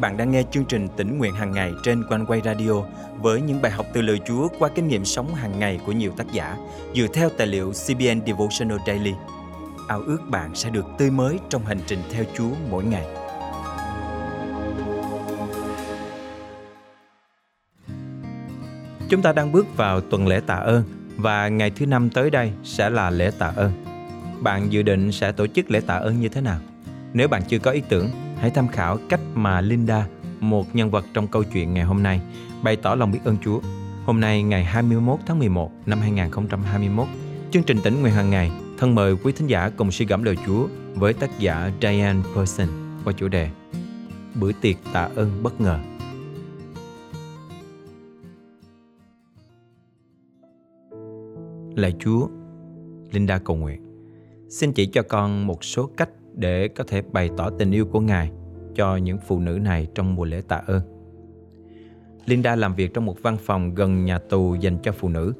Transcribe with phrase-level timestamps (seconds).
[0.00, 2.72] bạn đang nghe chương trình tỉnh nguyện hàng ngày trên quanh quay radio
[3.20, 6.12] với những bài học từ lời Chúa qua kinh nghiệm sống hàng ngày của nhiều
[6.16, 6.56] tác giả
[6.94, 9.12] dựa theo tài liệu CBN Devotional Daily.
[9.88, 13.04] Ao ước bạn sẽ được tươi mới trong hành trình theo Chúa mỗi ngày.
[19.08, 20.84] Chúng ta đang bước vào tuần lễ tạ ơn
[21.16, 23.72] và ngày thứ năm tới đây sẽ là lễ tạ ơn.
[24.40, 26.58] Bạn dự định sẽ tổ chức lễ tạ ơn như thế nào?
[27.12, 28.10] Nếu bạn chưa có ý tưởng,
[28.40, 30.06] hãy tham khảo cách mà Linda,
[30.40, 32.20] một nhân vật trong câu chuyện ngày hôm nay,
[32.62, 33.60] bày tỏ lòng biết ơn Chúa.
[34.04, 37.06] Hôm nay ngày 21 tháng 11 năm 2021,
[37.50, 40.36] chương trình tỉnh nguyện hàng ngày thân mời quý thính giả cùng suy gẫm lời
[40.46, 42.68] Chúa với tác giả Diane Person
[43.04, 43.48] qua chủ đề
[44.34, 45.78] Bữa tiệc tạ ơn bất ngờ.
[51.76, 52.28] Lạy Chúa,
[53.10, 53.80] Linda cầu nguyện.
[54.48, 58.00] Xin chỉ cho con một số cách để có thể bày tỏ tình yêu của
[58.00, 58.30] Ngài
[58.74, 60.82] cho những phụ nữ này trong mùa lễ tạ ơn.
[62.26, 65.32] Linda làm việc trong một văn phòng gần nhà tù dành cho phụ nữ.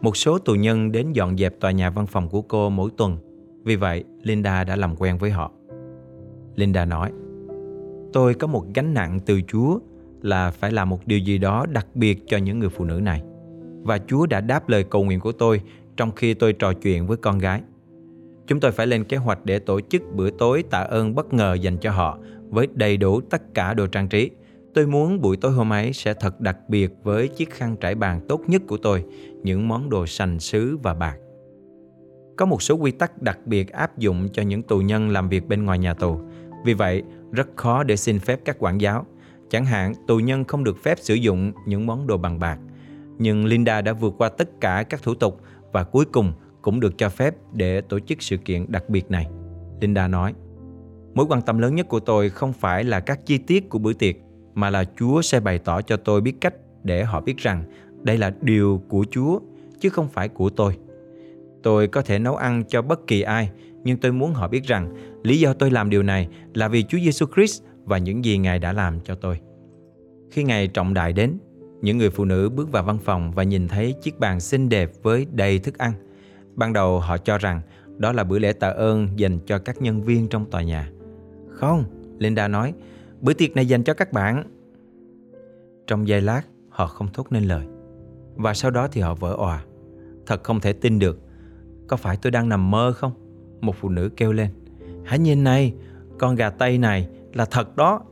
[0.00, 3.16] Một số tù nhân đến dọn dẹp tòa nhà văn phòng của cô mỗi tuần.
[3.64, 5.52] Vì vậy, Linda đã làm quen với họ.
[6.54, 7.12] Linda nói,
[8.12, 9.78] Tôi có một gánh nặng từ Chúa
[10.22, 13.22] là phải làm một điều gì đó đặc biệt cho những người phụ nữ này.
[13.82, 15.60] Và Chúa đã đáp lời cầu nguyện của tôi
[15.96, 17.62] trong khi tôi trò chuyện với con gái.
[18.46, 21.54] Chúng tôi phải lên kế hoạch để tổ chức bữa tối tạ ơn bất ngờ
[21.54, 24.30] dành cho họ với đầy đủ tất cả đồ trang trí.
[24.74, 28.20] Tôi muốn buổi tối hôm ấy sẽ thật đặc biệt với chiếc khăn trải bàn
[28.28, 29.04] tốt nhất của tôi,
[29.42, 31.16] những món đồ sành sứ và bạc.
[32.36, 35.48] Có một số quy tắc đặc biệt áp dụng cho những tù nhân làm việc
[35.48, 36.20] bên ngoài nhà tù.
[36.64, 39.06] Vì vậy, rất khó để xin phép các quản giáo.
[39.50, 42.58] Chẳng hạn, tù nhân không được phép sử dụng những món đồ bằng bạc.
[43.18, 45.40] Nhưng Linda đã vượt qua tất cả các thủ tục
[45.72, 46.32] và cuối cùng
[46.64, 49.26] cũng được cho phép để tổ chức sự kiện đặc biệt này.
[49.80, 50.34] Linda nói,
[51.14, 53.92] Mối quan tâm lớn nhất của tôi không phải là các chi tiết của bữa
[53.92, 54.16] tiệc,
[54.54, 57.64] mà là Chúa sẽ bày tỏ cho tôi biết cách để họ biết rằng
[58.02, 59.40] đây là điều của Chúa,
[59.80, 60.76] chứ không phải của tôi.
[61.62, 63.50] Tôi có thể nấu ăn cho bất kỳ ai,
[63.84, 66.98] nhưng tôi muốn họ biết rằng lý do tôi làm điều này là vì Chúa
[66.98, 69.40] Giêsu Christ và những gì Ngài đã làm cho tôi.
[70.30, 71.38] Khi ngày trọng đại đến,
[71.82, 74.90] những người phụ nữ bước vào văn phòng và nhìn thấy chiếc bàn xinh đẹp
[75.02, 75.92] với đầy thức ăn.
[76.56, 77.60] Ban đầu họ cho rằng
[77.96, 80.90] đó là bữa lễ tạ ơn dành cho các nhân viên trong tòa nhà.
[81.48, 81.84] Không,
[82.18, 82.74] Linda nói,
[83.20, 84.44] bữa tiệc này dành cho các bạn.
[85.86, 87.66] Trong giây lát, họ không thốt nên lời.
[88.36, 89.64] Và sau đó thì họ vỡ òa.
[90.26, 91.18] Thật không thể tin được.
[91.88, 93.12] Có phải tôi đang nằm mơ không?
[93.60, 94.48] Một phụ nữ kêu lên.
[95.04, 95.74] Hãy nhìn này,
[96.18, 98.02] con gà tây này là thật đó.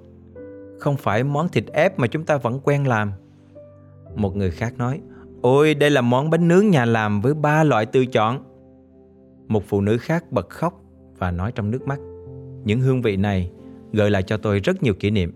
[0.79, 3.13] Không phải món thịt ép mà chúng ta vẫn quen làm.
[4.15, 5.01] Một người khác nói,
[5.43, 8.45] ôi đây là món bánh nướng nhà làm với ba loại tự chọn.
[9.49, 10.83] Một phụ nữ khác bật khóc
[11.19, 12.01] và nói trong nước mắt,
[12.65, 13.51] những hương vị này
[13.93, 15.33] gợi lại cho tôi rất nhiều kỷ niệm.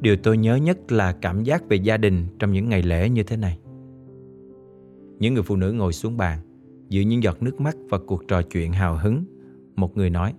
[0.00, 3.22] Điều tôi nhớ nhất là cảm giác về gia đình trong những ngày lễ như
[3.22, 3.58] thế này.
[5.18, 6.38] Những người phụ nữ ngồi xuống bàn,
[6.88, 9.24] giữa những giọt nước mắt và cuộc trò chuyện hào hứng.
[9.76, 10.34] Một người nói,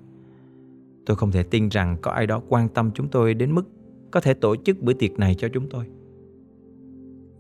[1.05, 3.63] tôi không thể tin rằng có ai đó quan tâm chúng tôi đến mức
[4.11, 5.85] có thể tổ chức bữa tiệc này cho chúng tôi.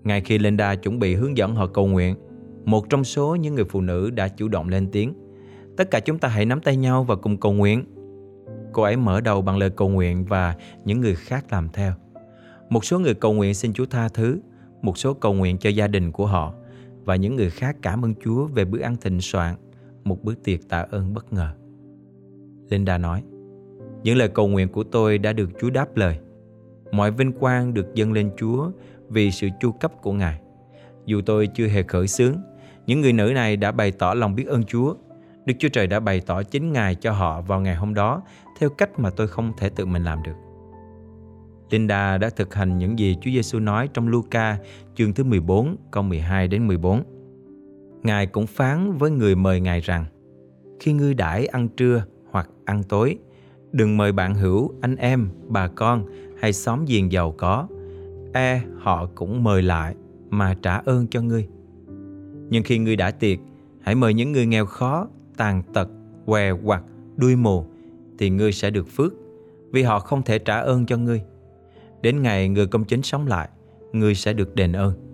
[0.09, 2.15] Ngay khi Linda chuẩn bị hướng dẫn họ cầu nguyện,
[2.65, 5.13] một trong số những người phụ nữ đã chủ động lên tiếng.
[5.77, 7.83] Tất cả chúng ta hãy nắm tay nhau và cùng cầu nguyện.
[8.73, 10.55] Cô ấy mở đầu bằng lời cầu nguyện và
[10.85, 11.93] những người khác làm theo.
[12.69, 14.39] Một số người cầu nguyện xin Chúa tha thứ,
[14.81, 16.53] một số cầu nguyện cho gia đình của họ
[17.05, 19.55] và những người khác cảm ơn Chúa về bữa ăn thịnh soạn,
[20.03, 21.49] một bữa tiệc tạ ơn bất ngờ.
[22.69, 23.23] Linda nói,
[24.03, 26.19] những lời cầu nguyện của tôi đã được Chúa đáp lời.
[26.91, 28.71] Mọi vinh quang được dâng lên Chúa
[29.09, 30.39] vì sự chu cấp của Ngài.
[31.05, 32.35] Dù tôi chưa hề khởi xướng,
[32.85, 34.95] những người nữ này đã bày tỏ lòng biết ơn Chúa.
[35.45, 38.21] Đức Chúa Trời đã bày tỏ chính Ngài cho họ vào ngày hôm đó
[38.59, 40.35] theo cách mà tôi không thể tự mình làm được.
[41.69, 44.57] Linda đã thực hành những gì Chúa Giêsu nói trong Luca
[44.95, 47.03] chương thứ 14 câu 12 đến 14.
[48.03, 50.05] Ngài cũng phán với người mời Ngài rằng
[50.79, 53.17] Khi ngươi đãi ăn trưa hoặc ăn tối
[53.71, 56.05] Đừng mời bạn hữu, anh em, bà con
[56.41, 57.67] hay xóm giềng giàu có
[58.33, 59.95] E họ cũng mời lại
[60.29, 61.47] mà trả ơn cho ngươi
[62.49, 63.39] Nhưng khi ngươi đã tiệc
[63.81, 65.89] Hãy mời những người nghèo khó, tàn tật,
[66.25, 66.83] què quặt,
[67.17, 67.65] đuôi mù
[68.17, 69.13] Thì ngươi sẽ được phước
[69.71, 71.21] Vì họ không thể trả ơn cho ngươi
[72.01, 73.49] Đến ngày người công chính sống lại
[73.93, 75.09] Ngươi sẽ được đền ơn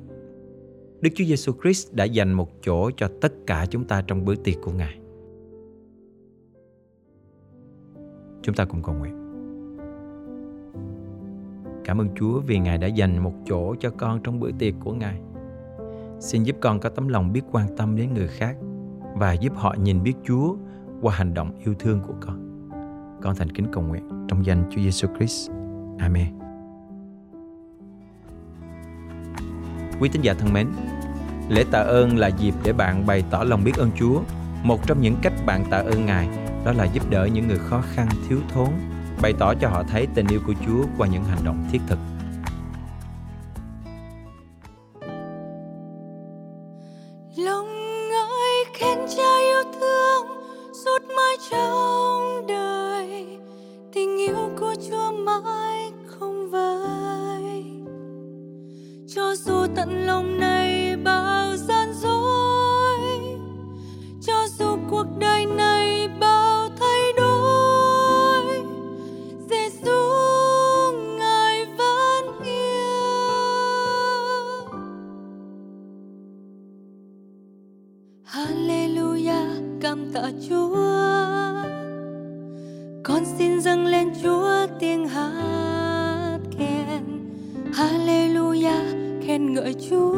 [1.02, 4.36] Đức Chúa Giêsu Christ đã dành một chỗ cho tất cả chúng ta trong bữa
[4.36, 5.00] tiệc của Ngài.
[8.42, 9.25] Chúng ta cùng cầu nguyện.
[11.86, 14.94] Cảm ơn Chúa vì Ngài đã dành một chỗ cho con trong bữa tiệc của
[14.94, 15.20] Ngài.
[16.20, 18.56] Xin giúp con có tấm lòng biết quan tâm đến người khác
[19.16, 20.56] và giúp họ nhìn biết Chúa
[21.02, 22.70] qua hành động yêu thương của con.
[23.22, 25.52] Con thành kính cầu nguyện trong danh Chúa Giêsu Christ.
[26.00, 26.28] Amen.
[30.00, 30.68] Quý tín giả thân mến,
[31.50, 34.22] lễ tạ ơn là dịp để bạn bày tỏ lòng biết ơn Chúa.
[34.64, 36.30] Một trong những cách bạn tạ ơn Ngài
[36.66, 38.70] đó là giúp đỡ những người khó khăn, thiếu thốn
[39.22, 41.98] bày tỏ cho họ thấy tình yêu của Chúa qua những hành động thiết thực.
[47.38, 47.68] lòng
[48.10, 50.28] ngợi khen cha yêu thương
[50.86, 53.28] suốt mãi trong đời
[53.94, 57.64] tình yêu của chúa mãi không vơi
[59.16, 61.75] cho dù tận lòng này bao giờ
[83.08, 87.04] Con xin dâng lên Chúa tiếng hát khen.
[87.74, 88.96] Hallelujah,
[89.28, 90.16] khen ngợi Chúa.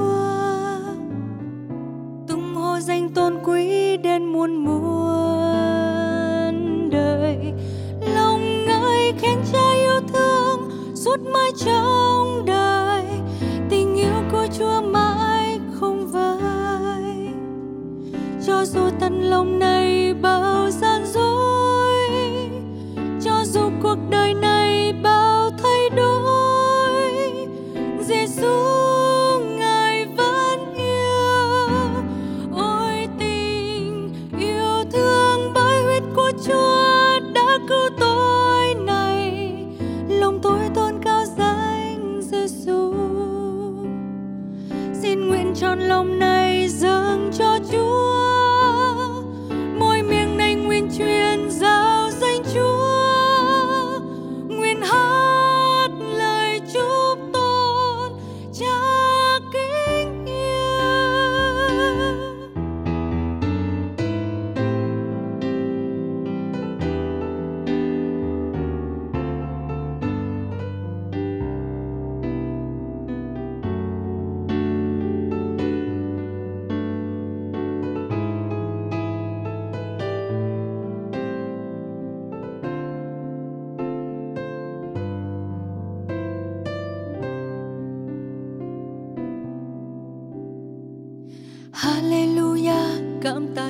[2.27, 4.79] Tung hô danh tôn quý đến muôn muôn
[6.91, 7.53] đời.
[8.15, 13.05] Lòng ngợi khen Cha yêu thương suốt mãi trong đời.
[13.69, 17.29] Tình yêu của Chúa mãi không vơi
[18.45, 20.86] cho dù tận lòng này bao gian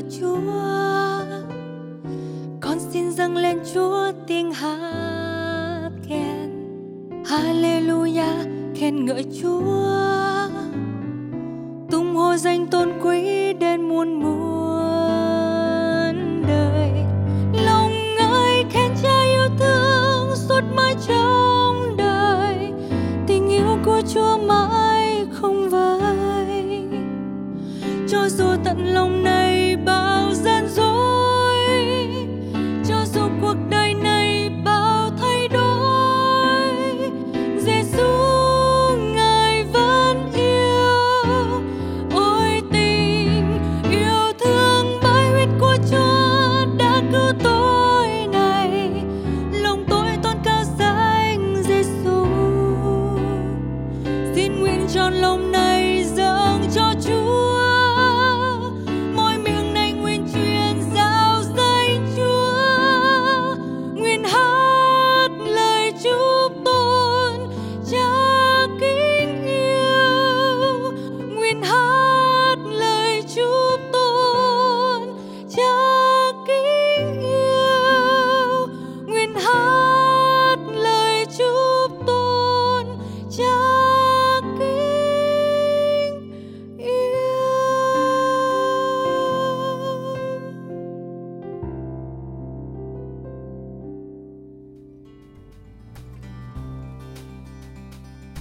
[0.09, 0.37] Chúa.
[2.61, 6.51] Con xin dâng lên Chúa tiếng hát khen.
[7.25, 8.45] Hallelujah,
[8.75, 10.49] khen ngợi Chúa.
[11.91, 16.15] Tung hô danh tôn quý đến muôn muôn
[16.47, 16.91] đời.
[17.65, 22.71] Lòng ngợi khen Cha yêu thương suốt mãi trong đời.
[23.27, 25.87] Tình yêu của Chúa mãi không vơi
[28.09, 29.23] cho dù tận lòng